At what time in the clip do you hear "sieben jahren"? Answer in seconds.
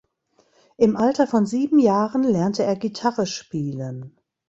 1.45-2.23